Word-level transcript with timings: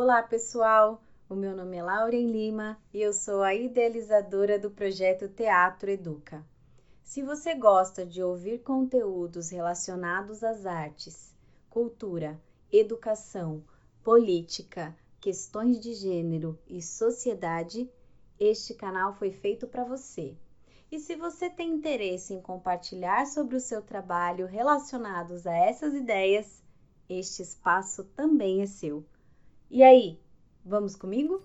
Olá, 0.00 0.22
pessoal! 0.22 1.02
O 1.28 1.34
meu 1.34 1.56
nome 1.56 1.76
é 1.76 1.82
Lauren 1.82 2.30
Lima 2.30 2.78
e 2.94 3.02
eu 3.02 3.12
sou 3.12 3.42
a 3.42 3.52
idealizadora 3.52 4.56
do 4.56 4.70
projeto 4.70 5.28
Teatro 5.28 5.90
Educa. 5.90 6.46
Se 7.02 7.20
você 7.20 7.52
gosta 7.52 8.06
de 8.06 8.22
ouvir 8.22 8.60
conteúdos 8.60 9.50
relacionados 9.50 10.44
às 10.44 10.64
artes, 10.66 11.34
cultura, 11.68 12.40
educação, 12.70 13.64
política, 14.04 14.96
questões 15.20 15.80
de 15.80 15.92
gênero 15.94 16.56
e 16.68 16.80
sociedade, 16.80 17.90
este 18.38 18.74
canal 18.74 19.14
foi 19.14 19.32
feito 19.32 19.66
para 19.66 19.82
você. 19.82 20.36
E 20.92 21.00
se 21.00 21.16
você 21.16 21.50
tem 21.50 21.72
interesse 21.72 22.32
em 22.32 22.40
compartilhar 22.40 23.26
sobre 23.26 23.56
o 23.56 23.60
seu 23.60 23.82
trabalho 23.82 24.46
relacionados 24.46 25.44
a 25.44 25.56
essas 25.56 25.92
ideias, 25.92 26.62
este 27.08 27.42
espaço 27.42 28.04
também 28.14 28.62
é 28.62 28.66
seu. 28.66 29.04
E 29.70 29.82
aí, 29.82 30.18
vamos 30.64 30.96
comigo? 30.96 31.42